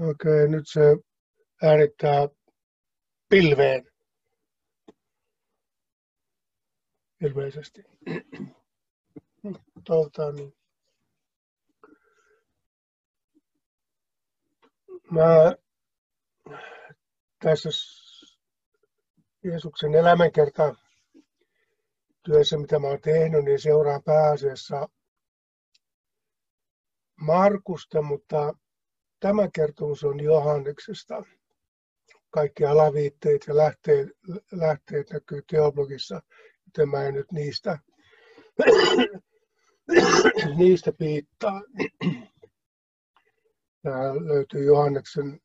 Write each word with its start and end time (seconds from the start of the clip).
Okei, 0.00 0.48
nyt 0.48 0.64
se 0.66 0.80
äänittää 1.62 2.28
pilveen. 3.28 3.84
Ilmeisesti. 7.20 7.84
Toivotaan 9.84 10.34
niin. 10.34 10.52
Mä 15.10 15.54
tässä 17.38 17.68
Jeesuksen 19.44 19.94
elämänkerta 19.94 20.74
työssä, 22.22 22.58
mitä 22.58 22.78
mä 22.78 22.86
oon 22.86 23.00
tehnyt, 23.00 23.44
niin 23.44 23.60
seuraan 23.60 24.02
pääasiassa 24.02 24.88
Markusta, 27.20 28.02
mutta 28.02 28.54
tämä 29.20 29.48
kertomus 29.54 30.04
on 30.04 30.20
Johanneksesta. 30.20 31.22
Kaikki 32.30 32.64
alaviitteet 32.64 33.46
ja 33.46 33.56
lähteet, 33.56 34.08
lähteet 34.52 35.10
näkyy 35.10 35.42
teologissa, 35.50 36.22
joten 36.66 36.88
mä 36.88 37.04
en 37.04 37.14
nyt 37.14 37.32
niistä, 37.32 37.78
niistä 40.56 40.92
piittaa. 40.92 41.62
Tämä 43.82 44.14
löytyy 44.14 44.64
Johanneksen 44.64 45.40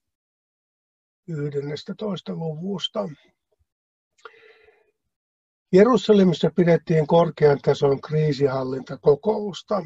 11. 1.28 2.36
luvusta. 2.36 3.10
Jerusalemissa 5.74 6.52
pidettiin 6.56 7.08
korkean 7.08 7.60
tason 7.62 8.02
kriisihallintakokousta, 8.02 9.82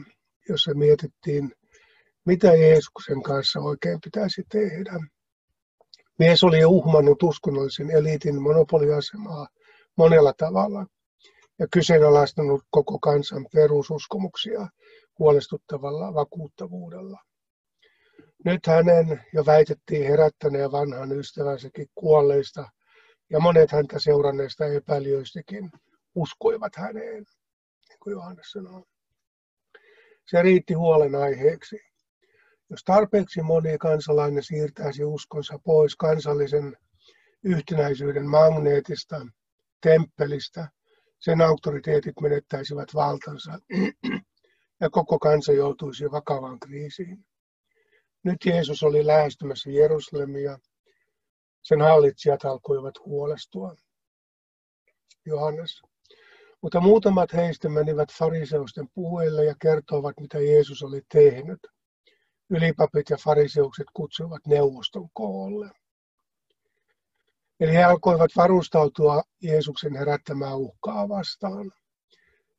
jossa 0.49 0.73
mietittiin, 0.73 1.51
mitä 2.27 2.47
Jeesuksen 2.47 3.23
kanssa 3.23 3.59
oikein 3.59 3.99
pitäisi 4.03 4.43
tehdä. 4.51 4.99
Mies 6.19 6.43
oli 6.43 6.65
uhmannut 6.65 7.23
uskonnollisen 7.23 7.91
eliitin 7.91 8.41
monopoliasemaa 8.41 9.47
monella 9.97 10.33
tavalla 10.37 10.85
ja 11.59 11.67
kyseenalaistanut 11.71 12.61
koko 12.69 12.99
kansan 12.99 13.45
perususkomuksia 13.53 14.67
huolestuttavalla 15.19 16.13
vakuuttavuudella. 16.13 17.19
Nyt 18.45 18.67
hänen 18.67 19.23
jo 19.33 19.45
väitettiin 19.45 20.07
herättäneen 20.07 20.71
vanhan 20.71 21.11
ystävänsäkin 21.11 21.87
kuolleista 21.95 22.69
ja 23.29 23.39
monet 23.39 23.71
häntä 23.71 23.99
seuranneista 23.99 24.65
epäilijöistäkin 24.65 25.71
uskoivat 26.15 26.75
häneen, 26.75 27.25
niin 27.89 27.99
kuin 28.03 28.11
Johannes 28.11 28.51
sanoo. 28.51 28.83
Se 30.25 30.41
riitti 30.41 30.73
huolenaiheeksi. 30.73 31.86
Jos 32.69 32.83
tarpeeksi 32.83 33.41
moni 33.41 33.77
kansalainen 33.77 34.43
siirtäisi 34.43 35.03
uskonsa 35.03 35.59
pois 35.63 35.95
kansallisen 35.95 36.77
yhtenäisyyden 37.43 38.29
magneetista, 38.29 39.27
temppelistä, 39.81 40.67
sen 41.19 41.41
auktoriteetit 41.41 42.13
menettäisivät 42.21 42.93
valtansa 42.93 43.51
ja 44.81 44.89
koko 44.89 45.19
kansa 45.19 45.53
joutuisi 45.53 46.11
vakavaan 46.11 46.59
kriisiin. 46.59 47.25
Nyt 48.23 48.37
Jeesus 48.45 48.83
oli 48.83 49.07
lähestymässä 49.07 49.69
Jerusalemia. 49.69 50.59
Sen 51.61 51.81
hallitsijat 51.81 52.45
alkoivat 52.45 52.93
huolestua. 53.05 53.75
Johannes. 55.25 55.81
Mutta 56.61 56.79
muutamat 56.79 57.33
heistä 57.33 57.69
menivät 57.69 58.09
fariseusten 58.11 58.87
puheille 58.93 59.45
ja 59.45 59.55
kertoivat, 59.61 60.19
mitä 60.19 60.39
Jeesus 60.39 60.83
oli 60.83 61.01
tehnyt. 61.13 61.59
Ylipapit 62.49 63.09
ja 63.09 63.17
fariseukset 63.17 63.87
kutsuivat 63.93 64.47
neuvoston 64.47 65.09
koolle. 65.13 65.69
Eli 67.59 67.73
he 67.73 67.83
alkoivat 67.83 68.31
varustautua 68.35 69.21
Jeesuksen 69.41 69.95
herättämää 69.95 70.55
uhkaa 70.55 71.09
vastaan. 71.09 71.71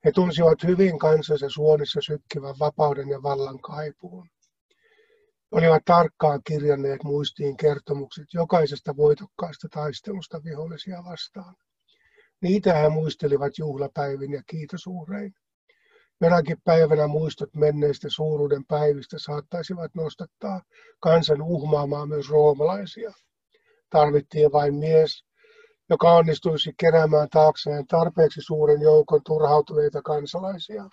He 0.04 0.12
tunsivat 0.12 0.62
hyvin 0.62 0.98
kansansa 0.98 1.48
suonissa 1.48 2.00
sykkivän 2.00 2.54
vapauden 2.58 3.08
ja 3.08 3.22
vallan 3.22 3.60
kaipuun 3.60 4.28
olivat 5.50 5.84
tarkkaan 5.84 6.40
kirjanneet 6.44 7.04
muistiin 7.04 7.56
kertomukset 7.56 8.26
jokaisesta 8.34 8.96
voitokkaasta 8.96 9.68
taistelusta 9.70 10.44
vihollisia 10.44 11.04
vastaan. 11.04 11.54
Niitä 12.42 12.74
he 12.74 12.88
muistelivat 12.88 13.58
juhlapäivin 13.58 14.32
ja 14.32 14.42
kiitosuhrein. 14.46 15.34
Jonakin 16.20 16.56
päivänä 16.64 17.06
muistot 17.06 17.54
menneistä 17.54 18.08
suuruuden 18.10 18.64
päivistä 18.64 19.16
saattaisivat 19.18 19.94
nostattaa 19.94 20.62
kansan 21.00 21.42
uhmaamaan 21.42 22.08
myös 22.08 22.30
roomalaisia. 22.30 23.12
Tarvittiin 23.90 24.52
vain 24.52 24.74
mies, 24.74 25.24
joka 25.90 26.12
onnistuisi 26.12 26.72
keräämään 26.80 27.28
taakseen 27.28 27.86
tarpeeksi 27.86 28.40
suuren 28.42 28.80
joukon 28.80 29.20
turhautuneita 29.26 30.02
kansalaisia. 30.02 30.84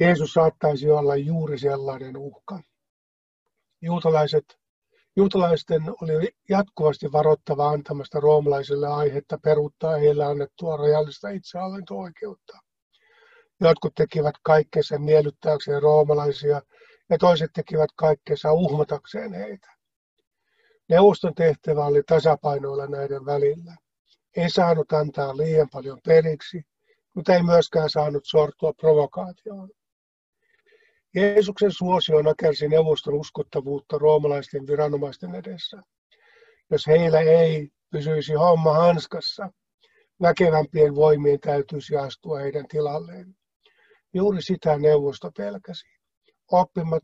Jeesus 0.00 0.32
saattaisi 0.32 0.90
olla 0.90 1.16
juuri 1.16 1.58
sellainen 1.58 2.16
uhka 2.16 2.60
juutalaiset, 3.82 4.44
juutalaisten 5.16 5.82
oli 6.02 6.30
jatkuvasti 6.48 7.12
varoittava 7.12 7.68
antamasta 7.68 8.20
roomalaisille 8.20 8.88
aihetta 8.88 9.38
peruuttaa 9.44 9.96
heille 9.96 10.24
annettua 10.24 10.76
rajallista 10.76 11.28
itsehallinto-oikeutta. 11.28 12.58
Jotkut 13.60 13.94
tekivät 13.94 14.34
kaikkensa 14.42 14.98
miellyttääkseen 14.98 15.82
roomalaisia 15.82 16.62
ja 17.10 17.18
toiset 17.18 17.50
tekivät 17.54 17.90
kaikkensa 17.96 18.52
uhmatakseen 18.52 19.32
heitä. 19.32 19.68
Neuvoston 20.88 21.34
tehtävä 21.34 21.84
oli 21.84 22.02
tasapainoilla 22.02 22.86
näiden 22.86 23.26
välillä. 23.26 23.76
Ei 24.36 24.50
saanut 24.50 24.92
antaa 24.92 25.36
liian 25.36 25.68
paljon 25.72 25.98
periksi, 26.04 26.62
mutta 27.14 27.34
ei 27.34 27.42
myöskään 27.42 27.90
saanut 27.90 28.22
sortua 28.24 28.72
provokaatioon. 28.72 29.70
Jeesuksen 31.14 31.72
suosio 31.72 32.22
nakersi 32.22 32.68
neuvoston 32.68 33.14
uskottavuutta 33.14 33.98
roomalaisten 33.98 34.66
viranomaisten 34.66 35.34
edessä. 35.34 35.82
Jos 36.70 36.86
heillä 36.86 37.20
ei 37.20 37.68
pysyisi 37.90 38.32
homma 38.32 38.72
hanskassa, 38.72 39.50
väkevämpien 40.22 40.94
voimien 40.94 41.40
täytyisi 41.40 41.96
astua 41.96 42.38
heidän 42.38 42.68
tilalleen. 42.68 43.36
Juuri 44.14 44.42
sitä 44.42 44.78
neuvosto 44.78 45.30
pelkäsi. 45.36 45.86
Oppimat, 46.52 47.02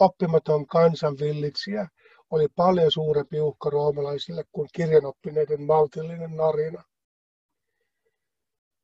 oppimaton 0.00 0.66
kansanvillitsijä 0.66 1.88
oli 2.30 2.48
paljon 2.56 2.92
suurempi 2.92 3.40
uhka 3.40 3.70
roomalaisille 3.70 4.44
kuin 4.52 4.68
kirjanoppineiden 4.74 5.62
maltillinen 5.62 6.36
narina. 6.36 6.82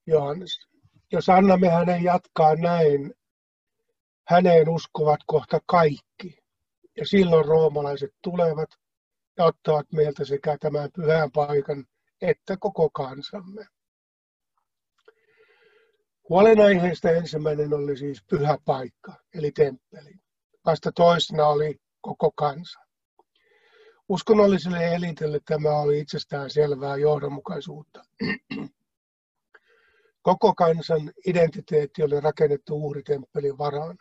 Johannes, 0.06 0.50
jos 1.12 1.28
annamme 1.28 1.68
hänen 1.68 2.02
jatkaa 2.02 2.54
näin, 2.54 3.14
häneen 4.28 4.68
uskovat 4.68 5.20
kohta 5.26 5.60
kaikki. 5.66 6.38
Ja 6.96 7.06
silloin 7.06 7.44
roomalaiset 7.44 8.10
tulevat 8.22 8.68
ja 9.38 9.44
ottavat 9.44 9.92
meiltä 9.92 10.24
sekä 10.24 10.56
tämän 10.60 10.90
pyhän 10.94 11.30
paikan 11.32 11.84
että 12.20 12.56
koko 12.60 12.90
kansamme. 12.90 13.66
Huolenaiheesta 16.28 17.10
ensimmäinen 17.10 17.74
oli 17.74 17.96
siis 17.96 18.22
pyhä 18.30 18.58
paikka, 18.64 19.14
eli 19.34 19.52
temppeli. 19.52 20.14
Vasta 20.66 20.92
toisena 20.92 21.46
oli 21.46 21.76
koko 22.00 22.30
kansa. 22.30 22.78
Uskonnolliselle 24.08 24.94
elitelle 24.94 25.40
tämä 25.44 25.70
oli 25.70 25.98
itsestään 25.98 26.50
selvää 26.50 26.96
johdonmukaisuutta. 26.96 28.04
Koko 30.22 30.54
kansan 30.54 31.12
identiteetti 31.26 32.02
oli 32.02 32.20
rakennettu 32.20 32.74
uhritemppelin 32.86 33.58
varaan. 33.58 33.98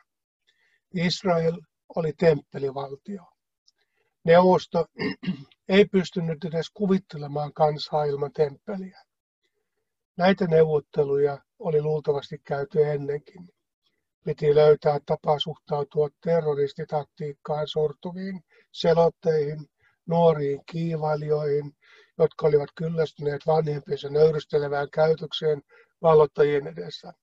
Israel 0.93 1.61
oli 1.95 2.13
temppelivaltio. 2.13 3.23
Neuvosto 4.23 4.85
ei 5.69 5.85
pystynyt 5.85 6.45
edes 6.45 6.69
kuvittelemaan 6.73 7.53
kansaa 7.53 8.03
ilman 8.05 8.33
temppeliä. 8.33 9.01
Näitä 10.17 10.47
neuvotteluja 10.47 11.37
oli 11.59 11.81
luultavasti 11.81 12.37
käyty 12.43 12.83
ennenkin. 12.83 13.49
Piti 14.25 14.55
löytää 14.55 14.99
tapa 15.05 15.39
suhtautua 15.39 16.09
terroristitaktiikkaan 16.23 17.67
sortuviin 17.67 18.41
selotteihin, 18.71 19.65
nuoriin 20.07 20.61
kiivailijoihin, 20.71 21.71
jotka 22.17 22.47
olivat 22.47 22.69
kyllästyneet 22.75 23.41
vanhempiensa 23.47 24.09
nöyrystelevään 24.09 24.87
käytökseen 24.93 25.61
vallottajien 26.01 26.67
edessä. 26.67 27.13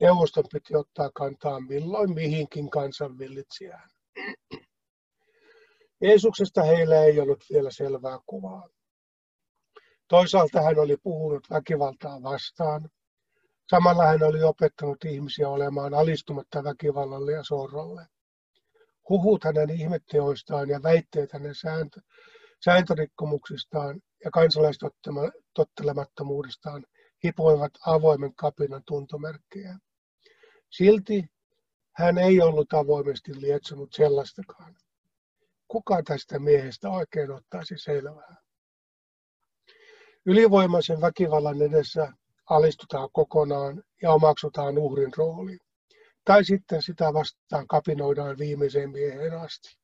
Neuvoston 0.00 0.44
piti 0.52 0.76
ottaa 0.76 1.10
kantaa 1.14 1.60
milloin 1.60 2.14
mihinkin 2.14 2.70
kansanvillitsijään. 2.70 3.90
Jeesuksesta 6.00 6.62
heillä 6.62 7.04
ei 7.04 7.20
ollut 7.20 7.44
vielä 7.52 7.70
selvää 7.70 8.18
kuvaa. 8.26 8.68
Toisaalta 10.08 10.62
hän 10.62 10.78
oli 10.78 10.96
puhunut 10.96 11.50
väkivaltaa 11.50 12.22
vastaan. 12.22 12.90
Samalla 13.70 14.06
hän 14.06 14.22
oli 14.22 14.42
opettanut 14.42 15.04
ihmisiä 15.04 15.48
olemaan 15.48 15.94
alistumatta 15.94 16.64
väkivallalle 16.64 17.32
ja 17.32 17.44
sorrolle. 17.44 18.06
Huhut 19.08 19.44
hänen 19.44 19.70
ihmetteoistaan 19.70 20.68
ja 20.68 20.82
väitteet 20.82 21.32
hänen 21.32 21.54
sääntö, 21.54 22.00
sääntörikkomuksistaan 22.64 24.00
ja 24.24 24.30
kansalaistottelemattomuudestaan 24.30 26.86
hipoivat 27.24 27.72
avoimen 27.86 28.34
kapinan 28.34 28.82
tuntomerkkejä. 28.86 29.78
Silti 30.70 31.24
hän 31.96 32.18
ei 32.18 32.40
ollut 32.40 32.72
avoimesti 32.72 33.40
lietsonut 33.40 33.92
sellaistakaan. 33.92 34.76
Kuka 35.68 36.02
tästä 36.02 36.38
miehestä 36.38 36.90
oikein 36.90 37.30
ottaisi 37.30 37.78
selvää? 37.78 38.45
Ylivoimaisen 40.26 41.00
väkivallan 41.00 41.62
edessä 41.62 42.12
alistutaan 42.50 43.08
kokonaan 43.12 43.82
ja 44.02 44.12
omaksutaan 44.12 44.78
uhrin 44.78 45.12
rooli. 45.16 45.58
Tai 46.24 46.44
sitten 46.44 46.82
sitä 46.82 47.12
vastaan 47.12 47.66
kapinoidaan 47.66 48.38
viimeiseen 48.38 48.90
miehen 48.90 49.40
asti. 49.40 49.76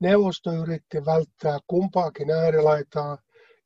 Neuvosto 0.00 0.52
yritti 0.52 1.04
välttää 1.06 1.58
kumpaakin 1.66 2.30
äärilaitaa 2.30 3.18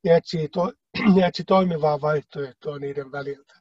ja 0.03 0.17
etsi, 0.17 0.49
to, 0.49 0.73
etsi 1.27 1.43
toimivaa 1.43 2.01
vaihtoehtoa 2.01 2.79
niiden 2.79 3.11
väliltä. 3.11 3.53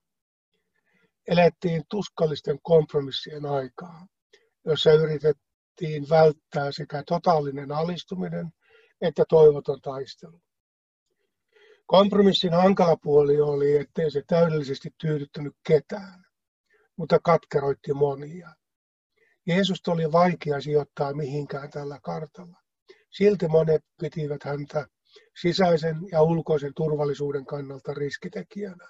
Elettiin 1.28 1.82
tuskallisten 1.90 2.58
kompromissien 2.62 3.46
aikaa, 3.46 4.06
jossa 4.64 4.92
yritettiin 4.92 6.08
välttää 6.10 6.72
sekä 6.72 7.02
totaalinen 7.06 7.72
alistuminen 7.72 8.50
että 9.00 9.24
toivoton 9.28 9.80
taistelu. 9.80 10.45
Kompromissin 11.86 12.52
hankala 12.52 12.96
puoli 12.96 13.40
oli, 13.40 13.76
ettei 13.76 14.10
se 14.10 14.22
täydellisesti 14.26 14.90
tyydyttänyt 14.98 15.56
ketään, 15.66 16.24
mutta 16.96 17.18
katkeroitti 17.18 17.92
monia. 17.92 18.50
Jeesus 19.46 19.88
oli 19.88 20.12
vaikea 20.12 20.60
sijoittaa 20.60 21.14
mihinkään 21.14 21.70
tällä 21.70 21.98
kartalla. 22.02 22.60
Silti 23.10 23.48
monet 23.48 23.84
pitivät 24.00 24.44
häntä 24.44 24.86
sisäisen 25.40 25.96
ja 26.12 26.22
ulkoisen 26.22 26.72
turvallisuuden 26.76 27.46
kannalta 27.46 27.94
riskitekijänä. 27.94 28.88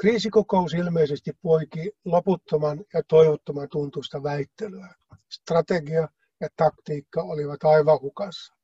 Kriisikokous 0.00 0.74
ilmeisesti 0.74 1.32
poiki 1.42 1.92
loputtoman 2.04 2.84
ja 2.94 3.02
toivottoman 3.08 3.68
tuntusta 3.70 4.22
väittelyä. 4.22 4.94
Strategia 5.30 6.08
ja 6.40 6.48
taktiikka 6.56 7.22
olivat 7.22 7.64
aivan 7.64 8.00
hukassa. 8.00 8.54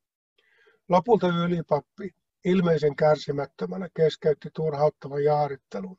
Lopulta 0.89 1.27
ylipappi 1.29 2.11
ilmeisen 2.45 2.97
kärsimättömänä 2.97 3.89
keskeytti 3.97 4.49
turhauttavan 4.55 5.25
jaarittelun. 5.25 5.99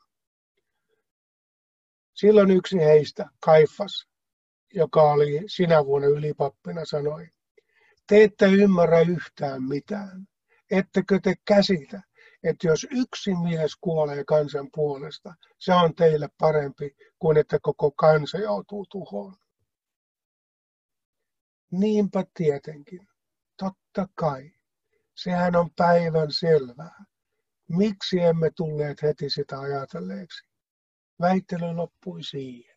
Silloin 2.13 2.51
yksi 2.51 2.77
heistä, 2.77 3.25
Kaifas, 3.39 4.07
joka 4.73 5.01
oli 5.01 5.43
sinä 5.47 5.85
vuonna 5.85 6.07
ylipappina, 6.07 6.85
sanoi, 6.85 7.27
te 8.07 8.23
ette 8.23 8.45
ymmärrä 8.45 8.99
yhtään 8.99 9.63
mitään. 9.63 10.27
Ettekö 10.71 11.19
te 11.23 11.33
käsitä, 11.45 12.01
että 12.43 12.67
jos 12.67 12.87
yksi 12.91 13.31
mies 13.43 13.75
kuolee 13.81 14.23
kansan 14.23 14.69
puolesta, 14.73 15.33
se 15.59 15.73
on 15.73 15.95
teille 15.95 16.29
parempi 16.37 16.95
kuin 17.19 17.37
että 17.37 17.59
koko 17.61 17.91
kansa 17.91 18.37
joutuu 18.37 18.85
tuhoon. 18.91 19.35
Niinpä 21.71 22.25
tietenkin, 22.33 23.07
totta 23.57 24.07
kai. 24.15 24.51
Sehän 25.15 25.55
on 25.55 25.69
päivän 25.75 26.31
selvää. 26.31 27.05
Miksi 27.69 28.19
emme 28.19 28.49
tulleet 28.55 29.01
heti 29.01 29.29
sitä 29.29 29.59
ajatelleeksi? 29.59 30.47
Väittely 31.21 31.73
loppui 31.73 32.23
siihen. 32.23 32.75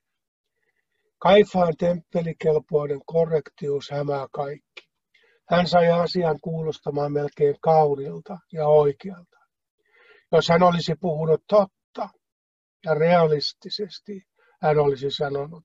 Kaifaan 1.19 1.75
temppelikelpoinen 1.79 3.01
korrektius 3.07 3.91
hämää 3.91 4.27
kaikki. 4.33 4.89
Hän 5.51 5.67
sai 5.67 5.91
asian 5.91 6.41
kuulostamaan 6.41 7.13
melkein 7.13 7.57
kaunilta 7.61 8.39
ja 8.53 8.67
oikealta. 8.67 9.39
Jos 10.33 10.49
hän 10.49 10.63
olisi 10.63 10.95
puhunut 11.01 11.41
totta 11.49 12.09
ja 12.85 12.95
realistisesti, 12.95 14.23
hän 14.63 14.79
olisi 14.79 15.11
sanonut, 15.11 15.65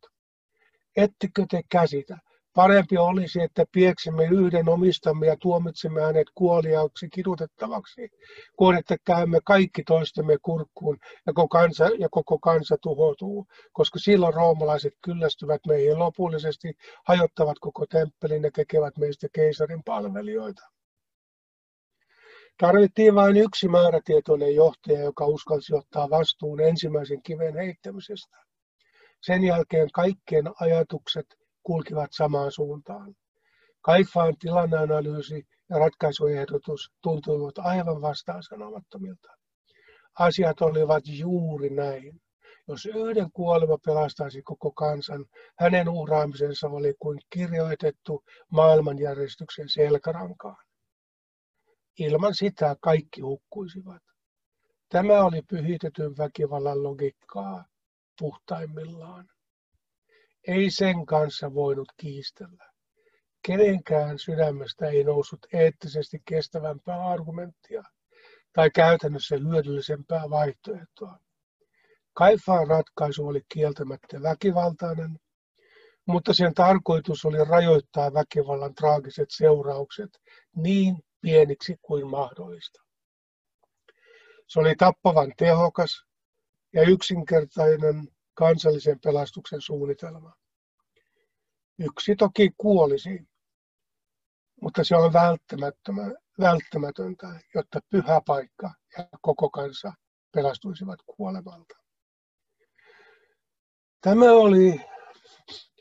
ettekö 0.95 1.45
te 1.49 1.61
käsitä, 1.71 2.17
Parempi 2.55 2.97
olisi, 2.97 3.41
että 3.41 3.65
pieksimme 3.71 4.23
yhden 4.25 4.69
omistamme 4.69 5.27
ja 5.27 5.37
tuomitsemme 5.41 6.01
hänet 6.01 6.27
kuoliaaksi 6.35 7.09
kidutettavaksi, 7.09 8.09
kuin 8.55 8.77
että 8.77 8.97
käymme 9.05 9.39
kaikki 9.45 9.83
toistemme 9.83 10.37
kurkkuun 10.41 10.97
ja 11.25 11.33
koko 11.33 11.47
kansa, 11.47 11.89
ja 11.99 12.07
koko 12.11 12.39
kansa 12.39 12.77
tuhoutuu, 12.81 13.47
koska 13.71 13.99
silloin 13.99 14.33
roomalaiset 14.33 14.93
kyllästyvät 15.01 15.61
meihin 15.67 15.99
lopullisesti, 15.99 16.73
hajottavat 17.07 17.59
koko 17.59 17.85
temppelin 17.85 18.43
ja 18.43 18.51
tekevät 18.51 18.97
meistä 18.97 19.27
keisarin 19.33 19.83
palvelijoita. 19.83 20.61
Tarvittiin 22.57 23.15
vain 23.15 23.37
yksi 23.37 23.67
määrätietoinen 23.67 24.55
johtaja, 24.55 24.99
joka 24.99 25.25
uskalsi 25.25 25.75
ottaa 25.75 26.09
vastuun 26.09 26.61
ensimmäisen 26.61 27.21
kiven 27.23 27.55
heittämisestä. 27.55 28.37
Sen 29.21 29.43
jälkeen 29.43 29.91
kaikkien 29.91 30.45
ajatukset 30.59 31.25
kulkivat 31.63 32.09
samaan 32.11 32.51
suuntaan. 32.51 33.15
Kaifaan 33.81 34.37
tilanneanalyysi 34.39 35.43
ja 35.69 35.79
ratkaisuehdotus 35.79 36.91
tuntuivat 37.01 37.57
aivan 37.57 38.01
vastaan 38.01 38.43
sanomattomilta. 38.43 39.31
Asiat 40.19 40.61
olivat 40.61 41.03
juuri 41.07 41.69
näin. 41.69 42.21
Jos 42.67 42.85
yhden 42.85 43.31
kuolema 43.31 43.77
pelastaisi 43.85 44.41
koko 44.41 44.71
kansan, 44.71 45.25
hänen 45.59 45.89
uhraamisensa 45.89 46.67
oli 46.67 46.93
kuin 46.99 47.19
kirjoitettu 47.29 48.23
maailmanjärjestyksen 48.51 49.69
selkärankaan. 49.69 50.65
Ilman 51.99 52.35
sitä 52.35 52.75
kaikki 52.81 53.21
hukkuisivat. 53.21 54.01
Tämä 54.89 55.23
oli 55.25 55.41
pyhitetyn 55.49 56.17
väkivallan 56.17 56.83
logiikkaa 56.83 57.65
puhtaimmillaan. 58.19 59.27
Ei 60.47 60.71
sen 60.71 61.05
kanssa 61.05 61.53
voinut 61.53 61.87
kiistellä. 61.97 62.71
Kenenkään 63.45 64.19
sydämestä 64.19 64.87
ei 64.87 65.03
noussut 65.03 65.45
eettisesti 65.53 66.21
kestävämpää 66.25 67.07
argumenttia 67.07 67.83
tai 68.53 68.71
käytännössä 68.71 69.35
hyödyllisempää 69.35 70.29
vaihtoehtoa. 70.29 71.19
Kaifaan 72.13 72.67
ratkaisu 72.67 73.27
oli 73.27 73.41
kieltämättä 73.53 74.21
väkivaltainen, 74.21 75.19
mutta 76.05 76.33
sen 76.33 76.53
tarkoitus 76.53 77.25
oli 77.25 77.45
rajoittaa 77.45 78.13
väkivallan 78.13 78.75
traagiset 78.75 79.29
seuraukset 79.31 80.21
niin 80.55 80.97
pieniksi 81.21 81.77
kuin 81.81 82.07
mahdollista. 82.07 82.81
Se 84.47 84.59
oli 84.59 84.75
tappavan 84.75 85.33
tehokas 85.37 86.05
ja 86.73 86.81
yksinkertainen 86.81 88.07
kansallisen 88.33 88.99
pelastuksen 88.99 89.61
suunnitelma. 89.61 90.42
Yksi 91.79 92.15
toki 92.15 92.51
kuolisi, 92.57 93.27
mutta 94.61 94.83
se 94.83 94.95
on 94.95 95.13
välttämätöntä, 96.39 97.39
jotta 97.55 97.79
pyhä 97.89 98.21
paikka 98.25 98.73
ja 98.97 99.07
koko 99.21 99.49
kansa 99.49 99.93
pelastuisivat 100.31 100.99
kuolemalta. 101.05 101.75
Tämä 104.01 104.31
oli 104.31 104.81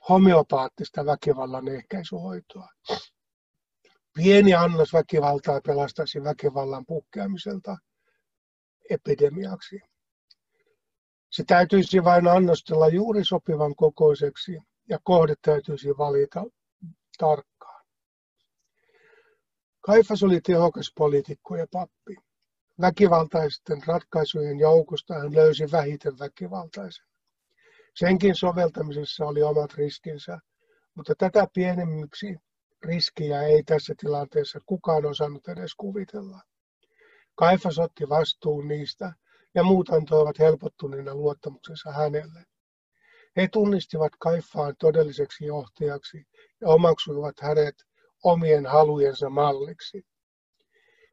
homeopaattista 0.08 1.06
väkivallan 1.06 1.68
ehkäisyhoitoa. 1.68 2.68
Pieni 4.14 4.54
annos 4.54 4.92
väkivaltaa 4.92 5.60
pelastaisi 5.66 6.24
väkivallan 6.24 6.86
puhkeamiselta 6.86 7.76
epidemiaksi. 8.90 9.80
Se 11.30 11.44
täytyisi 11.46 12.04
vain 12.04 12.28
annostella 12.28 12.88
juuri 12.88 13.24
sopivan 13.24 13.74
kokoiseksi 13.74 14.58
ja 14.88 14.98
kohde 15.02 15.34
täytyisi 15.42 15.88
valita 15.88 16.44
tarkkaan. 17.18 17.84
Kaifas 19.80 20.22
oli 20.22 20.40
tehokas 20.40 20.92
poliitikko 20.96 21.56
ja 21.56 21.66
pappi. 21.72 22.16
Väkivaltaisten 22.80 23.82
ratkaisujen 23.86 24.58
joukosta 24.58 25.14
hän 25.14 25.34
löysi 25.34 25.64
vähiten 25.72 26.18
väkivaltaisen. 26.18 27.06
Senkin 27.94 28.34
soveltamisessa 28.34 29.24
oli 29.24 29.42
omat 29.42 29.74
riskinsä, 29.74 30.38
mutta 30.94 31.14
tätä 31.18 31.46
pienemmiksi 31.54 32.36
riskiä 32.82 33.42
ei 33.42 33.62
tässä 33.62 33.94
tilanteessa 33.98 34.58
kukaan 34.66 35.06
osannut 35.06 35.48
edes 35.48 35.74
kuvitella. 35.74 36.40
Kaifas 37.34 37.78
otti 37.78 38.08
vastuun 38.08 38.68
niistä 38.68 39.12
ja 39.54 39.62
muut 39.62 39.88
antoivat 39.88 40.38
helpottuneena 40.38 41.14
luottamuksensa 41.14 41.92
hänelle. 41.92 42.44
He 43.36 43.48
tunnistivat 43.52 44.12
Kaifaan 44.18 44.74
todelliseksi 44.78 45.44
johtajaksi 45.44 46.26
ja 46.60 46.68
omaksuivat 46.68 47.40
hänet 47.40 47.74
omien 48.24 48.66
halujensa 48.66 49.30
malliksi. 49.30 50.02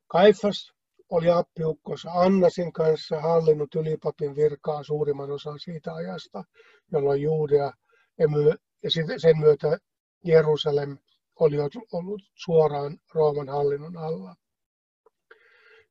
Kaifas 0.08 0.72
oli 1.10 1.30
appiukkonsa 1.30 2.12
Annasin 2.12 2.74
kanssa 2.74 3.22
hallinnut 3.22 3.76
ylipapin 3.76 4.36
virkaa 4.36 4.84
suurimman 4.84 5.32
osan 5.32 5.60
siitä 5.60 5.94
ajasta, 5.94 6.44
jolloin 6.92 7.22
Juudea 7.22 7.72
ja 8.84 8.92
sen 9.18 9.40
myötä 9.40 9.78
Jerusalem 10.26 10.98
oli 11.40 11.56
ollut 11.92 12.22
suoraan 12.36 12.98
Rooman 13.14 13.50
hallinnon 13.50 13.98
alla. 13.98 14.36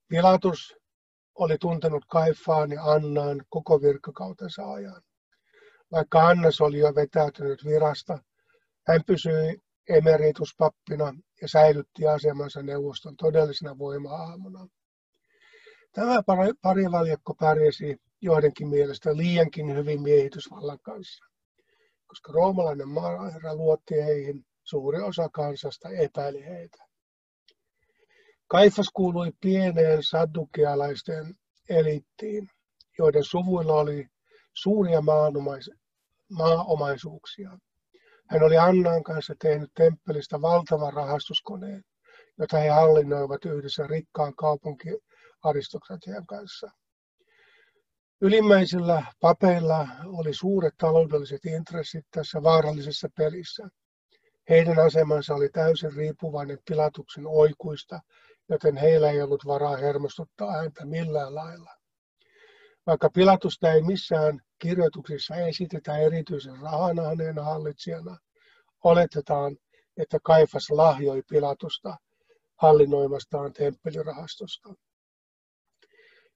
Pilatus 0.08 0.74
oli 1.34 1.58
tuntenut 1.58 2.04
Kaifaan 2.08 2.70
ja 2.72 2.84
Annaan 2.84 3.44
koko 3.48 3.82
virkakautensa 3.82 4.72
ajan. 4.72 5.02
Vaikka 5.92 6.28
Annas 6.28 6.60
oli 6.60 6.78
jo 6.78 6.94
vetäytynyt 6.94 7.64
virasta, 7.64 8.18
hän 8.88 9.00
pysyi 9.06 9.60
emerituspappina 9.88 11.14
ja 11.42 11.48
säilytti 11.48 12.06
asemansa 12.06 12.62
neuvoston 12.62 13.16
todellisena 13.16 13.78
voima-aamuna. 13.78 14.68
Tämä 15.92 16.22
parivaljakko 16.62 17.34
pärjäsi 17.34 17.96
joidenkin 18.20 18.68
mielestä 18.68 19.16
liiankin 19.16 19.76
hyvin 19.76 20.02
miehitysvallan 20.02 20.78
kanssa, 20.82 21.24
koska 22.06 22.32
roomalainen 22.32 22.88
maaherra 22.88 23.54
luotti 23.54 23.94
heihin, 23.94 24.44
suuri 24.64 25.02
osa 25.02 25.28
kansasta 25.28 25.88
epäili 25.88 26.44
heitä. 26.44 26.84
Kaifas 28.46 28.90
kuului 28.94 29.32
pieneen 29.40 30.02
saddukealaisten 30.02 31.34
elittiin, 31.68 32.48
joiden 32.98 33.24
suvuilla 33.24 33.74
oli 33.74 34.06
suuria 34.60 35.00
maaomaisuuksia. 36.30 37.58
Hän 38.30 38.42
oli 38.42 38.58
Annan 38.58 39.02
kanssa 39.02 39.34
tehnyt 39.42 39.70
temppelistä 39.74 40.40
valtavan 40.40 40.92
rahastuskoneen, 40.92 41.84
jota 42.38 42.58
he 42.58 42.68
hallinnoivat 42.68 43.44
yhdessä 43.44 43.86
rikkaan 43.86 44.34
kaupunkiaristokratian 44.34 46.26
kanssa. 46.26 46.70
Ylimmäisillä 48.20 49.02
papeilla 49.20 49.88
oli 50.06 50.34
suuret 50.34 50.74
taloudelliset 50.78 51.44
intressit 51.44 52.04
tässä 52.10 52.42
vaarallisessa 52.42 53.08
pelissä. 53.16 53.68
Heidän 54.48 54.78
asemansa 54.78 55.34
oli 55.34 55.48
täysin 55.48 55.92
riippuvainen 55.92 56.58
pilatuksen 56.68 57.26
oikuista, 57.26 58.00
joten 58.48 58.76
heillä 58.76 59.10
ei 59.10 59.22
ollut 59.22 59.46
varaa 59.46 59.76
hermostuttaa 59.76 60.52
häntä 60.52 60.86
millään 60.86 61.34
lailla. 61.34 61.77
Vaikka 62.88 63.10
Pilatusta 63.10 63.72
ei 63.72 63.82
missään 63.82 64.40
kirjoituksissa 64.58 65.34
esitetä 65.34 65.98
erityisen 65.98 66.58
rahanahneen 66.58 67.38
hallitsijana, 67.38 68.16
oletetaan, 68.84 69.56
että 69.96 70.18
Kaifas 70.22 70.70
lahjoi 70.70 71.22
Pilatusta 71.28 71.96
hallinnoimastaan 72.56 73.52
temppelirahastosta. 73.52 74.74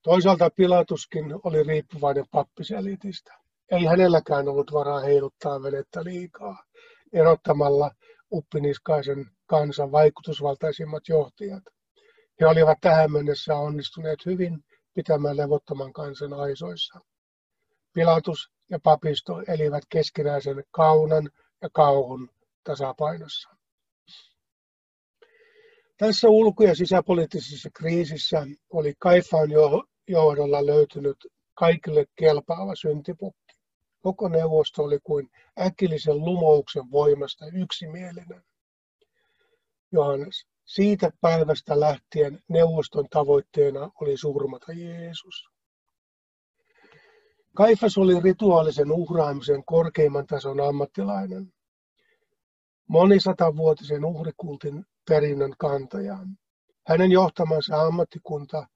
Toisaalta 0.02 0.50
Pilatuskin 0.56 1.24
oli 1.44 1.62
riippuvainen 1.62 2.24
pappiselitistä. 2.30 3.32
Ei 3.70 3.84
hänelläkään 3.84 4.48
ollut 4.48 4.72
varaa 4.72 5.00
heiluttaa 5.00 5.62
venettä 5.62 6.04
liikaa, 6.04 6.64
erottamalla 7.12 7.90
uppiniskaisen 8.32 9.26
kansan 9.46 9.92
vaikutusvaltaisimmat 9.92 11.02
johtajat. 11.08 11.62
He 12.40 12.46
olivat 12.46 12.78
tähän 12.80 13.12
mennessä 13.12 13.56
onnistuneet 13.56 14.26
hyvin 14.26 14.64
pitämään 14.94 15.36
levottoman 15.36 15.92
kansan 15.92 16.32
aisoissa. 16.32 17.00
Pilatus 17.92 18.50
ja 18.70 18.78
papisto 18.82 19.42
elivät 19.48 19.82
keskinäisen 19.88 20.64
kaunan 20.70 21.30
ja 21.62 21.68
kauhun 21.72 22.30
tasapainossa. 22.64 23.48
Tässä 25.96 26.28
ulko- 26.28 26.64
ja 26.64 26.74
sisäpoliittisessa 26.74 27.70
kriisissä 27.74 28.46
oli 28.70 28.94
Kaifaan 28.98 29.50
johdolla 30.08 30.66
löytynyt 30.66 31.16
kaikille 31.54 32.06
kelpaava 32.14 32.74
syntipukki. 32.74 33.54
Koko 34.00 34.28
neuvosto 34.28 34.82
oli 34.82 34.98
kuin 35.02 35.30
äkillisen 35.60 36.18
lumouksen 36.18 36.90
voimasta 36.90 37.46
yksimielinen. 37.46 38.44
Johannes, 39.92 40.46
siitä 40.64 41.10
päivästä 41.20 41.80
lähtien 41.80 42.38
neuvoston 42.48 43.06
tavoitteena 43.10 43.90
oli 44.00 44.16
surmata 44.16 44.72
Jeesus. 44.72 45.48
Kaifas 47.56 47.98
oli 47.98 48.20
rituaalisen 48.20 48.92
uhraamisen 48.92 49.64
korkeimman 49.64 50.26
tason 50.26 50.60
ammattilainen, 50.60 51.52
monisatavuotisen 52.88 54.04
uhrikultin 54.04 54.84
perinnön 55.08 55.54
kantaja. 55.58 56.18
Hänen 56.86 57.10
johtamansa 57.10 57.82
ammattikunta 57.82 58.66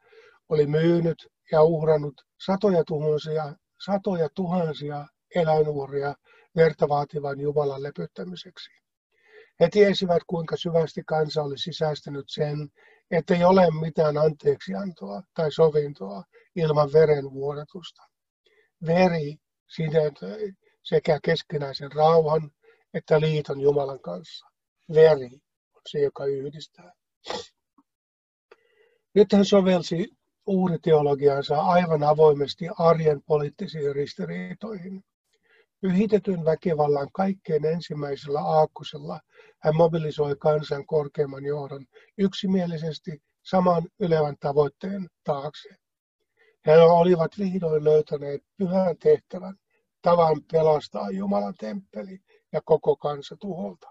oli 0.48 0.66
myynyt 0.66 1.28
ja 1.52 1.62
uhrannut 1.62 2.14
satoja 2.46 2.84
tuhansia, 2.84 3.54
satoja 3.84 4.28
tuhansia 4.34 5.06
eläinuhria 5.34 6.14
verta 6.56 6.88
vaativan 6.88 7.40
Jumalan 7.40 7.82
lepyttämiseksi. 7.82 8.85
He 9.60 9.68
tiesivät, 9.70 10.22
kuinka 10.26 10.56
syvästi 10.56 11.02
kansa 11.06 11.42
oli 11.42 11.58
sisäistänyt 11.58 12.24
sen, 12.28 12.68
ettei 13.10 13.44
ole 13.44 13.66
mitään 13.80 14.18
anteeksiantoa 14.18 15.22
tai 15.34 15.52
sovintoa 15.52 16.22
ilman 16.56 16.92
veren 16.92 17.30
vuodatusta. 17.32 18.02
Veri 18.86 19.36
sinetöi 19.68 20.52
sekä 20.82 21.18
keskinäisen 21.22 21.92
rauhan 21.92 22.50
että 22.96 23.20
liiton 23.20 23.60
Jumalan 23.60 24.00
kanssa. 24.00 24.46
Veri 24.94 25.30
on 25.74 25.82
se, 25.88 26.00
joka 26.00 26.24
yhdistää. 26.24 26.92
Nyt 29.14 29.32
hän 29.32 29.44
sovelsi 29.44 30.08
uhriteologiansa 30.46 31.60
aivan 31.60 32.02
avoimesti 32.02 32.68
arjen 32.78 33.22
poliittisiin 33.22 33.94
ristiriitoihin. 33.94 35.04
Pyhitetyn 35.80 36.44
väkivallan 36.44 37.08
kaikkein 37.12 37.64
ensimmäisellä 37.64 38.40
aakkosella 38.40 39.20
hän 39.62 39.76
mobilisoi 39.76 40.36
kansan 40.36 40.86
korkeimman 40.86 41.44
johdon 41.44 41.86
yksimielisesti 42.18 43.22
saman 43.42 43.88
ylevän 44.00 44.36
tavoitteen 44.40 45.08
taakse. 45.24 45.68
He 46.66 46.78
olivat 46.78 47.30
vihdoin 47.38 47.84
löytäneet 47.84 48.42
pyhän 48.56 48.96
tehtävän, 48.98 49.54
tavan 50.02 50.40
pelastaa 50.52 51.10
Jumalan 51.10 51.54
temppeli 51.58 52.18
ja 52.52 52.60
koko 52.64 52.96
kansa 52.96 53.36
tuholta. 53.40 53.86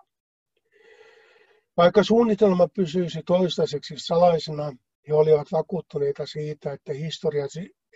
Vaikka 1.77 2.04
suunnitelma 2.04 2.68
pysyisi 2.68 3.24
toistaiseksi 3.25 3.96
salaisena, 3.98 4.72
he 5.08 5.13
olivat 5.13 5.51
vakuuttuneita 5.51 6.25
siitä, 6.25 6.74
että 6.74 6.94
historia, 6.94 7.46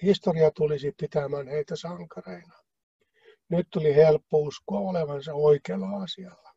historia 0.01 0.51
tulisi 0.51 0.91
pitämään 0.99 1.47
heitä 1.47 1.75
sankareina. 1.75 2.58
Nyt 3.49 3.67
tuli 3.73 3.95
helppo 3.95 4.37
uskoa 4.37 4.79
olevansa 4.79 5.33
oikealla 5.33 6.03
asialla. 6.03 6.53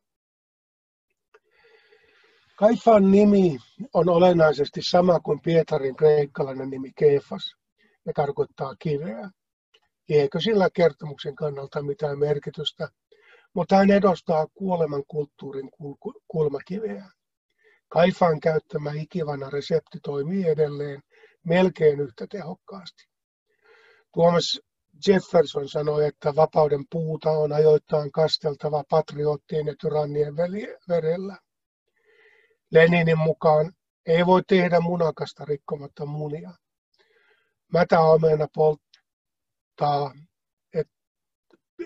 Kaifan 2.55 3.11
nimi 3.11 3.57
on 3.93 4.09
olennaisesti 4.09 4.81
sama 4.81 5.19
kuin 5.19 5.39
Pietarin 5.41 5.95
kreikkalainen 5.95 6.69
nimi 6.69 6.91
Kefas 6.95 7.55
ja 8.05 8.13
tarkoittaa 8.15 8.75
kiveä. 8.79 9.29
Eikö 10.09 10.39
sillä 10.39 10.69
kertomuksen 10.73 11.35
kannalta 11.35 11.81
mitään 11.81 12.19
merkitystä, 12.19 12.87
mutta 13.53 13.75
hän 13.75 13.91
edustaa 13.91 14.47
kuoleman 14.53 15.03
kulttuurin 15.07 15.69
kulmakiveä. 16.27 17.05
Kaifan 17.89 18.39
käyttämä 18.39 18.91
ikivana 18.91 19.49
resepti 19.49 19.99
toimii 20.03 20.47
edelleen 20.47 21.01
melkein 21.45 21.99
yhtä 21.99 22.27
tehokkaasti. 22.29 23.03
Tuomas 24.13 24.61
Jefferson 25.07 25.69
sanoi, 25.69 26.05
että 26.05 26.35
vapauden 26.35 26.85
puuta 26.91 27.31
on 27.31 27.53
ajoittain 27.53 28.11
kasteltava 28.11 28.83
patriottien 28.89 29.67
ja 29.67 29.75
tyrannien 29.79 30.35
verellä. 30.89 31.37
Leninin 32.71 33.17
mukaan 33.17 33.73
ei 34.05 34.25
voi 34.25 34.41
tehdä 34.47 34.79
munakasta 34.79 35.45
rikkomatta 35.45 36.05
munia. 36.05 36.51
Mätäomena 37.73 38.47
polttaa, 38.55 40.13
et, 40.73 40.87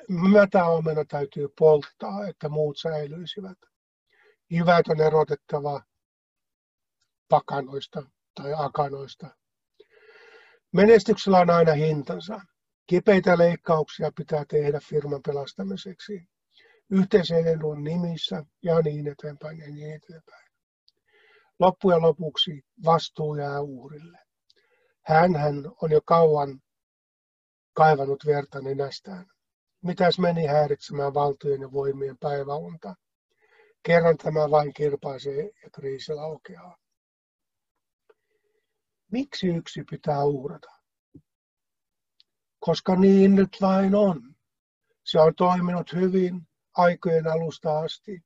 mätäomena 0.09 1.05
täytyy 1.05 1.47
polttaa, 1.59 2.27
että 2.27 2.49
muut 2.49 2.77
säilyisivät. 2.77 3.57
Jyvät 4.49 4.87
on 4.87 5.01
erotettava 5.01 5.81
pakanoista 7.29 8.03
tai 8.35 8.53
akanoista. 8.57 9.27
Menestyksellä 10.73 11.39
on 11.39 11.49
aina 11.49 11.73
hintansa. 11.73 12.41
Kipeitä 12.87 13.37
leikkauksia 13.37 14.11
pitää 14.17 14.45
tehdä 14.49 14.79
firman 14.89 15.21
pelastamiseksi, 15.27 16.27
yhteisen 16.89 17.47
edun 17.47 17.83
nimissä 17.83 18.43
ja 18.63 18.81
niin 18.81 19.07
eteenpäin 19.07 19.57
ja 19.57 19.67
niin 19.67 19.95
eteenpäin. 19.95 20.47
Loppujen 21.59 22.01
lopuksi 22.01 22.63
vastuu 22.85 23.35
jää 23.35 23.61
uhrille. 23.61 24.19
Hän 25.05 25.31
on 25.81 25.91
jo 25.91 26.01
kauan 26.05 26.61
kaivannut 27.73 28.25
verta 28.25 28.61
nenästään. 28.61 29.25
Mitäs 29.81 30.19
meni 30.19 30.45
häiritsemään 30.45 31.13
valtojen 31.13 31.61
ja 31.61 31.71
voimien 31.71 32.17
päiväunta? 32.17 32.95
Kerran 33.83 34.17
tämä 34.17 34.51
vain 34.51 34.73
kirpaisee 34.73 35.43
ja 35.63 35.69
kriisi 35.73 36.13
laukeaa. 36.13 36.77
Miksi 39.11 39.47
yksi 39.47 39.83
pitää 39.89 40.23
uhrata? 40.23 40.76
Koska 42.67 42.95
niin 42.95 43.35
nyt 43.35 43.57
vain 43.61 43.95
on. 43.95 44.21
Se 45.03 45.19
on 45.19 45.35
toiminut 45.35 45.93
hyvin 45.93 46.41
aikojen 46.77 47.27
alusta 47.27 47.79
asti. 47.79 48.21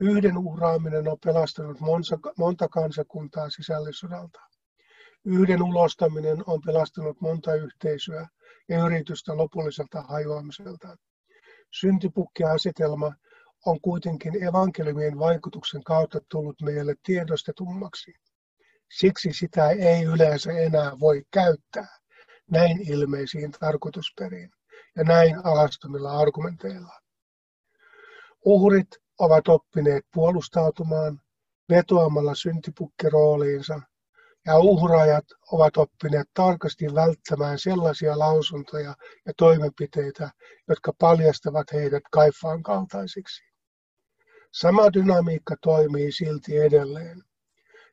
Yhden 0.00 0.38
uhraaminen 0.38 1.08
on 1.08 1.16
pelastanut 1.24 1.80
monta, 2.38 2.68
kansakuntaa 2.68 3.50
sisällissodalta. 3.50 4.40
Yhden 5.24 5.62
ulostaminen 5.62 6.36
on 6.46 6.60
pelastanut 6.66 7.20
monta 7.20 7.54
yhteisöä 7.54 8.28
ja 8.68 8.84
yritystä 8.84 9.36
lopulliselta 9.36 10.02
hajoamiselta. 10.02 10.96
Syntipukkiasetelma 11.80 13.12
on 13.66 13.80
kuitenkin 13.80 14.44
evankeliumien 14.44 15.18
vaikutuksen 15.18 15.84
kautta 15.84 16.20
tullut 16.30 16.62
meille 16.62 16.94
tiedostetummaksi. 17.02 18.14
Siksi 18.98 19.32
sitä 19.32 19.70
ei 19.70 20.02
yleensä 20.02 20.52
enää 20.52 20.92
voi 21.00 21.22
käyttää 21.30 21.99
näin 22.50 22.90
ilmeisiin 22.90 23.50
tarkoitusperiin 23.50 24.50
ja 24.96 25.04
näin 25.04 25.46
alastomilla 25.46 26.18
argumenteilla. 26.18 27.00
Uhrit 28.44 28.88
ovat 29.18 29.48
oppineet 29.48 30.04
puolustautumaan 30.14 31.20
vetoamalla 31.70 32.34
syntipukkirooliinsa 32.34 33.80
ja 34.46 34.58
uhraajat 34.58 35.24
ovat 35.52 35.76
oppineet 35.76 36.26
tarkasti 36.34 36.94
välttämään 36.94 37.58
sellaisia 37.58 38.18
lausuntoja 38.18 38.94
ja 39.26 39.32
toimenpiteitä, 39.36 40.30
jotka 40.68 40.92
paljastavat 40.98 41.72
heidät 41.72 42.02
kaifaan 42.12 42.62
kaltaisiksi. 42.62 43.42
Sama 44.52 44.92
dynamiikka 44.92 45.56
toimii 45.62 46.12
silti 46.12 46.56
edelleen. 46.56 47.22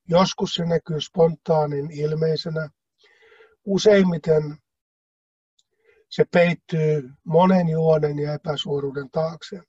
Joskus 0.09 0.53
se 0.53 0.65
näkyy 0.65 1.01
spontaanin 1.01 1.91
ilmeisenä, 1.91 2.69
useimmiten 3.67 4.57
se 6.09 6.25
peittyy 6.33 7.09
monen 7.23 7.69
juonen 7.69 8.19
ja 8.19 8.33
epäsuoruuden 8.33 9.09
taakse. 9.11 9.59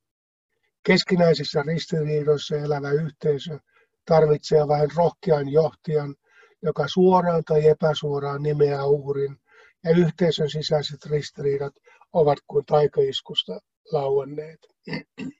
Keskinäisissä 0.87 1.63
ristiriidoissa 1.63 2.57
elävä 2.57 2.91
yhteisö 2.91 3.59
tarvitsee 4.05 4.69
vain 4.69 4.91
rohkean 4.97 5.49
johtajan, 5.49 6.15
joka 6.63 6.89
suoraan 6.89 7.45
tai 7.45 7.67
epäsuoraan 7.67 8.43
nimeää 8.43 8.85
uhrin, 8.85 9.37
ja 9.85 9.91
yhteisön 9.91 10.51
sisäiset 10.51 11.07
ristiriidat 11.07 11.73
ovat 12.13 12.39
kuin 12.47 12.65
taikaiskusta 12.67 13.61
lauanneet. 13.93 14.59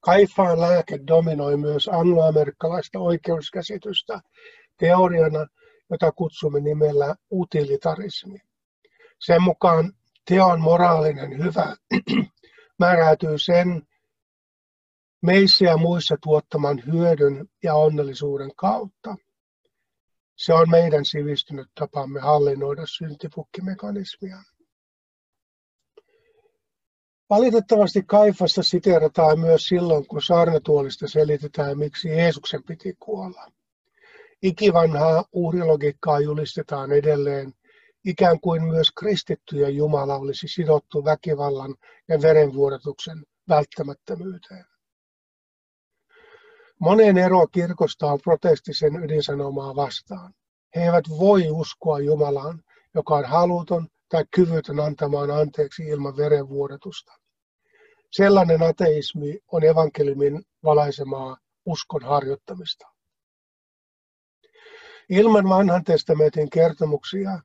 Kaifaan 0.00 0.60
lääke 0.60 0.98
dominoi 1.06 1.56
myös 1.56 1.88
angloamerikkalaista 1.88 2.98
oikeuskäsitystä 2.98 4.20
teoriana, 4.78 5.46
jota 5.92 6.12
kutsumme 6.12 6.60
nimellä 6.60 7.14
utilitarismi. 7.32 8.38
Sen 9.18 9.42
mukaan 9.42 9.92
teon 10.28 10.60
moraalinen 10.60 11.38
hyvä 11.44 11.76
määräytyy 12.78 13.38
sen 13.38 13.82
meissä 15.22 15.64
ja 15.64 15.76
muissa 15.76 16.16
tuottaman 16.22 16.82
hyödyn 16.86 17.48
ja 17.62 17.74
onnellisuuden 17.74 18.50
kautta. 18.56 19.16
Se 20.36 20.54
on 20.54 20.70
meidän 20.70 21.04
sivistynyt 21.04 21.68
tapamme 21.74 22.20
hallinnoida 22.20 22.82
syntipukkimekanismia. 22.86 24.36
Valitettavasti 27.30 28.02
Kaifasta 28.02 28.62
siterataan 28.62 29.40
myös 29.40 29.64
silloin, 29.64 30.06
kun 30.06 30.22
saarnatuolista 30.22 31.08
selitetään, 31.08 31.78
miksi 31.78 32.08
Jeesuksen 32.08 32.62
piti 32.62 32.96
kuolla. 33.00 33.52
Ikivanhaa 34.42 35.24
uhrilogiikkaa 35.32 36.20
julistetaan 36.20 36.92
edelleen, 36.92 37.52
ikään 38.04 38.40
kuin 38.40 38.64
myös 38.64 38.92
kristittyjä 38.98 39.68
Jumala 39.68 40.16
olisi 40.16 40.48
sidottu 40.48 41.04
väkivallan 41.04 41.74
ja 42.08 42.22
verenvuodatuksen 42.22 43.24
välttämättömyyteen. 43.48 44.64
Monen 46.78 47.18
ero 47.18 47.46
kirkosta 47.46 48.12
on 48.12 48.18
protestisen 48.24 49.04
ydinsanomaa 49.04 49.76
vastaan. 49.76 50.34
He 50.76 50.84
eivät 50.84 51.04
voi 51.18 51.50
uskoa 51.50 51.98
Jumalaan, 51.98 52.62
joka 52.94 53.14
on 53.14 53.24
haluton 53.24 53.88
tai 54.08 54.24
kyvytön 54.34 54.80
antamaan 54.80 55.30
anteeksi 55.30 55.82
ilman 55.82 56.16
verenvuodatusta. 56.16 57.12
Sellainen 58.10 58.62
ateismi 58.62 59.38
on 59.52 59.64
evankeliumin 59.64 60.42
valaisemaa 60.64 61.36
uskon 61.66 62.02
harjoittamista. 62.02 62.91
Ilman 65.08 65.48
vanhan 65.48 65.84
testamentin 65.84 66.50
kertomuksia 66.50 67.40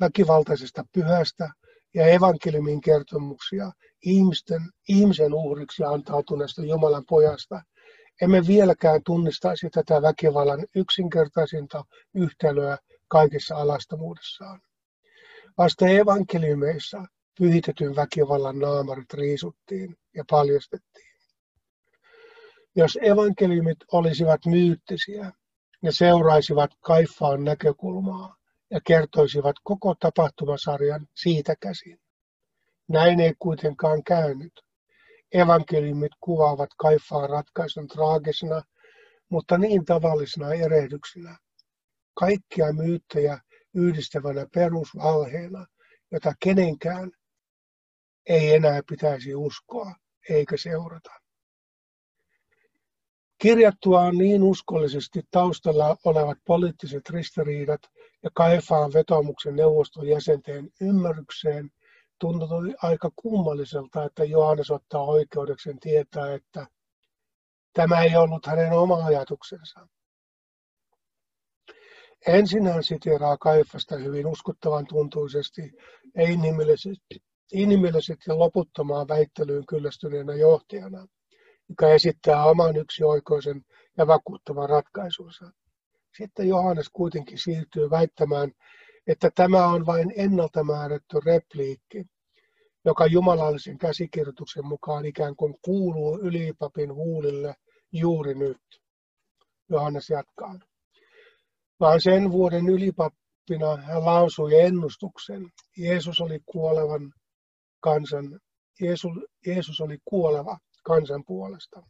väkivaltaisesta 0.00 0.84
pyhästä 0.92 1.50
ja 1.94 2.06
evankeliumin 2.06 2.80
kertomuksia 2.80 3.72
ihmisten, 4.04 4.62
ihmisen 4.88 5.34
uhriksi 5.34 5.84
antautuneesta 5.84 6.64
Jumalan 6.64 7.04
pojasta 7.08 7.62
emme 8.22 8.46
vieläkään 8.46 9.00
tunnistaisi 9.04 9.70
tätä 9.70 10.02
väkivallan 10.02 10.66
yksinkertaisinta 10.76 11.84
yhtälöä 12.14 12.78
kaikessa 13.08 13.56
alastomuudessaan. 13.56 14.60
Vasta 15.58 15.86
evankeliumeissa 15.86 17.04
pyhitetyn 17.38 17.96
väkivallan 17.96 18.58
naamarit 18.58 19.14
riisuttiin 19.14 19.96
ja 20.14 20.24
paljastettiin. 20.30 21.08
Jos 22.76 22.98
evankeliumit 23.02 23.78
olisivat 23.92 24.40
myyttisiä, 24.46 25.32
ne 25.82 25.92
seuraisivat 25.92 26.70
Kaifaan 26.80 27.44
näkökulmaa 27.44 28.36
ja 28.70 28.80
kertoisivat 28.86 29.56
koko 29.62 29.94
tapahtumasarjan 29.94 31.06
siitä 31.14 31.54
käsin. 31.60 32.00
Näin 32.88 33.20
ei 33.20 33.34
kuitenkaan 33.38 34.04
käynyt. 34.04 34.52
Evankeliumit 35.32 36.12
kuvaavat 36.20 36.70
Kaifaan 36.76 37.30
ratkaisun 37.30 37.88
traagisena, 37.88 38.62
mutta 39.28 39.58
niin 39.58 39.84
tavallisena 39.84 40.52
erehdyksenä. 40.52 41.38
Kaikkia 42.14 42.72
myyttejä 42.72 43.38
yhdistävänä 43.74 44.46
perusvalheena, 44.54 45.66
jota 46.10 46.32
kenenkään 46.42 47.10
ei 48.26 48.54
enää 48.54 48.80
pitäisi 48.88 49.34
uskoa 49.34 49.94
eikä 50.28 50.56
seurata. 50.56 51.10
Kirjattua 53.38 54.00
on 54.00 54.18
niin 54.18 54.42
uskollisesti 54.42 55.22
taustalla 55.30 55.96
olevat 56.04 56.38
poliittiset 56.44 57.10
ristiriidat 57.10 57.80
ja 58.22 58.30
Kaifaan 58.34 58.92
vetomuksen 58.92 59.56
neuvoston 59.56 60.08
jäsenten 60.08 60.70
ymmärrykseen 60.80 61.70
tuntui 62.20 62.74
aika 62.82 63.10
kummalliselta, 63.16 64.04
että 64.04 64.24
Johannes 64.24 64.70
ottaa 64.70 65.02
oikeudeksen 65.02 65.78
tietää, 65.80 66.34
että 66.34 66.66
tämä 67.72 68.02
ei 68.02 68.16
ollut 68.16 68.46
hänen 68.46 68.72
oma 68.72 69.04
ajatuksensa. 69.04 69.88
Ensin 72.26 72.66
hän 72.66 72.84
siteraa 72.84 73.36
Kaifasta 73.36 73.96
hyvin 73.96 74.26
uskottavan 74.26 74.86
tuntuisesti 74.86 75.62
ja 76.16 76.22
inhimillisesti, 76.22 77.22
inhimillisesti 77.52 78.24
ja 78.26 78.38
loputtomaan 78.38 79.08
väittelyyn 79.08 79.66
kyllästyneenä 79.66 80.34
johtajana 80.34 81.06
joka 81.68 81.88
esittää 81.94 82.44
oman 82.44 82.76
yksioikoisen 82.76 83.64
ja 83.96 84.06
vakuuttavan 84.06 84.68
ratkaisunsa. 84.68 85.50
Sitten 86.16 86.48
Johannes 86.48 86.88
kuitenkin 86.92 87.38
siirtyy 87.38 87.90
väittämään, 87.90 88.52
että 89.06 89.30
tämä 89.34 89.66
on 89.66 89.86
vain 89.86 90.12
ennalta 90.16 90.64
määrätty 90.64 91.20
repliikki, 91.26 92.04
joka 92.84 93.06
jumalallisen 93.06 93.78
käsikirjoituksen 93.78 94.66
mukaan 94.66 95.06
ikään 95.06 95.36
kuin 95.36 95.54
kuuluu 95.62 96.18
ylipapin 96.18 96.94
huulille 96.94 97.54
juuri 97.92 98.34
nyt. 98.34 98.62
Johannes 99.70 100.10
jatkaa. 100.10 100.58
Vaan 101.80 102.00
sen 102.00 102.32
vuoden 102.32 102.68
ylipappina 102.68 103.76
hän 103.76 104.04
lausui 104.04 104.60
ennustuksen. 104.60 105.48
Jeesus 105.76 106.20
oli 106.20 106.40
kuolevan 106.46 107.12
kansan, 107.80 108.40
Jeesus, 108.80 109.12
Jeesus 109.46 109.80
oli 109.80 109.98
kuoleva 110.04 110.58
kansan 110.88 111.24
puolesta. 111.24 111.82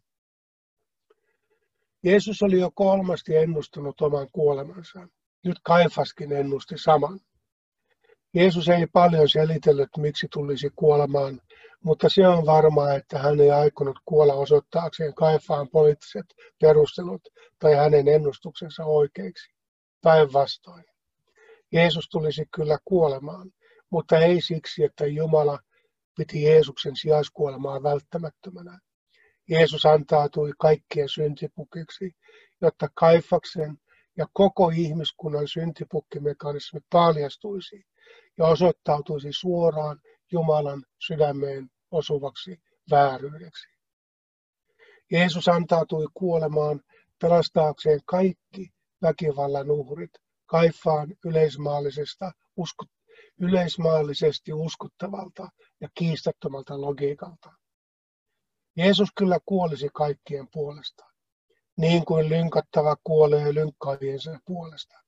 Jeesus 2.04 2.42
oli 2.42 2.61
jo 2.61 2.70
kolmasti 2.74 3.37
ennustanut 3.37 4.00
oman 4.00 4.28
kuolemansa. 4.32 5.08
Nyt 5.44 5.56
Kaifaskin 5.62 6.32
ennusti 6.32 6.74
saman. 6.78 7.20
Jeesus 8.34 8.68
ei 8.68 8.87
paljon 8.87 9.28
selitellyt, 9.28 9.88
miksi 9.96 10.26
tulisi 10.32 10.70
kuolemaan, 10.76 11.40
mutta 11.84 12.08
se 12.08 12.28
on 12.28 12.46
varmaa, 12.46 12.94
että 12.94 13.18
hän 13.18 13.40
ei 13.40 13.50
aikonut 13.50 13.98
kuolla 14.04 14.34
osoittaakseen 14.34 15.14
Kaifaan 15.14 15.68
poliittiset 15.68 16.26
perustelut 16.61 17.22
tai 17.58 17.74
hänen 17.74 18.08
ennustuksensa 18.08 18.84
oikeiksi. 18.84 19.50
Päinvastoin. 20.02 20.84
Jeesus 21.72 22.08
tulisi 22.08 22.44
kyllä 22.54 22.78
kuolemaan, 22.84 23.50
mutta 23.90 24.18
ei 24.18 24.40
siksi, 24.40 24.84
että 24.84 25.06
Jumala 25.06 25.58
piti 26.16 26.42
Jeesuksen 26.42 26.96
sijaiskuolemaa 26.96 27.82
välttämättömänä. 27.82 28.78
Jeesus 29.48 29.87
antautui 29.87 30.52
kaikkien 30.58 31.08
syntipukiksi, 31.08 32.16
jotta 32.61 32.88
Kaifaksen 32.94 33.78
ja 34.16 34.26
koko 34.32 34.70
ihmiskunnan 34.74 35.48
syntipukkimekanismi 35.48 36.80
paljastuisi 36.92 37.87
ja 38.38 38.46
osoittautuisi 38.46 39.28
suoraan 39.32 40.00
Jumalan 40.32 40.84
sydämeen 41.06 41.70
osuvaksi 41.90 42.61
vääryydeksi. 42.90 43.68
Jeesus 45.11 45.48
antautui 45.48 46.06
kuolemaan 46.14 46.80
pelastaakseen 47.20 48.00
kaikki 48.04 48.70
väkivallan 49.02 49.70
uhrit 49.70 50.11
Kaifaan 50.46 51.14
yleismaallisesta, 51.24 52.32
usko, 52.56 52.84
yleismaallisesti 53.40 54.52
uskottavalta 54.52 55.48
ja 55.80 55.88
kiistattomalta 55.94 56.80
logiikalta. 56.80 57.50
Jeesus 58.78 59.08
kyllä 59.16 59.38
kuolisi 59.46 59.88
kaikkien 59.94 60.48
puolesta, 60.52 61.04
niin 61.76 62.04
kuin 62.04 62.28
lynkattava 62.28 62.96
kuolee 63.04 63.54
lynkkaajiensa 63.54 64.38
puolesta. 64.46 64.98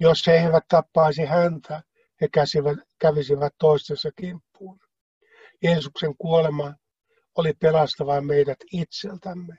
Jos 0.00 0.26
he 0.26 0.32
eivät 0.32 0.64
tappaisi 0.68 1.24
häntä, 1.24 1.82
he 2.20 2.28
käsivät, 2.28 2.78
kävisivät 2.98 3.54
toistensa 3.58 4.10
kimppuun. 4.16 4.80
Jeesuksen 5.62 6.14
kuolema 6.18 6.74
oli 7.38 7.52
pelastava 7.52 8.20
meidät 8.20 8.58
itseltämme, 8.72 9.54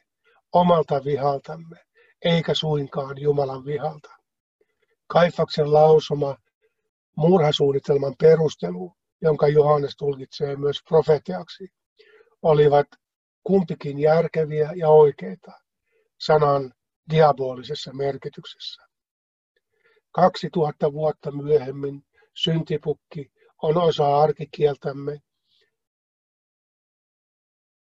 omalta 0.53 1.03
vihaltamme, 1.05 1.77
eikä 2.25 2.53
suinkaan 2.53 3.21
Jumalan 3.21 3.65
vihalta. 3.65 4.09
Kaifaksen 5.07 5.73
lausuma 5.73 6.37
murhasuunnitelman 7.17 8.15
perustelu, 8.19 8.93
jonka 9.21 9.47
Johannes 9.47 9.95
tulkitsee 9.97 10.55
myös 10.55 10.77
profetiaksi, 10.89 11.67
olivat 12.41 12.87
kumpikin 13.45 13.99
järkeviä 13.99 14.71
ja 14.75 14.89
oikeita 14.89 15.51
sanan 16.19 16.73
diabolisessa 17.09 17.93
merkityksessä. 17.93 18.81
2000 20.11 20.93
vuotta 20.93 21.31
myöhemmin 21.31 22.01
syntipukki 22.33 23.31
on 23.61 23.77
osa 23.77 24.17
arkikieltämme, 24.21 25.19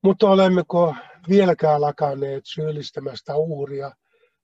mutta 0.02 0.28
olemmeko 0.28 0.94
vieläkään 1.28 1.80
lakanneet 1.80 2.42
syyllistämästä 2.46 3.36
uhria 3.36 3.90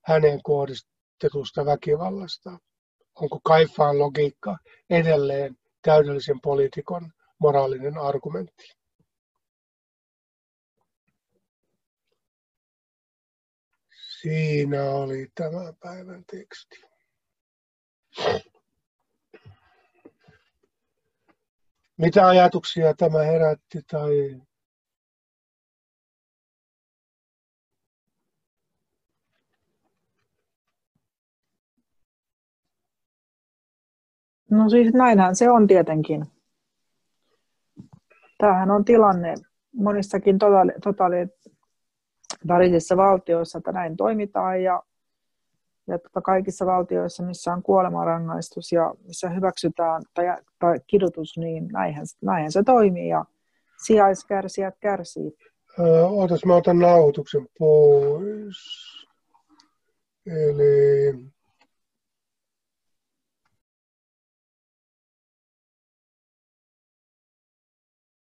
hänen 0.07 0.43
kohdistetusta 0.43 1.67
väkivallasta? 1.67 2.59
Onko 3.15 3.41
Kaifaan 3.45 3.99
logiikka 3.99 4.57
edelleen 4.91 5.57
täydellisen 5.83 6.41
poliitikon 6.41 7.11
moraalinen 7.39 7.99
argumentti? 7.99 8.80
Siinä 14.23 14.83
oli 14.83 15.29
tämän 15.35 15.75
päivän 15.81 16.25
teksti. 16.25 16.83
Mitä 21.99 22.29
ajatuksia 22.29 22.95
tämä 22.95 23.23
herätti 23.23 23.81
tai 23.91 24.41
No 34.51 34.71
siis 34.71 34.93
näinhän 34.93 35.37
se 35.37 35.51
on 35.51 35.67
tietenkin. 35.67 36.27
Tämähän 38.39 38.71
on 38.71 38.85
tilanne 38.85 39.35
monissakin 39.75 40.39
totalitarisissa 42.43 42.97
valtioissa, 42.97 43.59
että 43.59 43.73
näin 43.73 43.97
toimitaan 43.97 44.63
ja, 44.63 44.83
ja 45.87 45.99
tota 45.99 46.21
kaikissa 46.21 46.67
valtioissa, 46.67 47.23
missä 47.23 47.53
on 47.53 47.63
kuolemanrangaistus 47.63 48.73
ja 48.73 48.95
missä 49.07 49.29
hyväksytään 49.29 50.03
tai, 50.15 50.27
tai 50.59 50.81
kidutus, 50.87 51.39
niin 51.39 51.69
näinhän, 51.73 52.07
näinhän 52.23 52.53
se 52.53 52.63
toimii 52.63 53.09
ja 53.09 53.25
sijaiskärsijät 53.85 54.75
kärsii. 54.81 55.37
Ootas, 56.11 56.45
mä 56.45 56.55
otan 56.55 56.79
nauhoituksen 56.79 57.47
pois. 57.59 58.57
Eli 60.27 61.15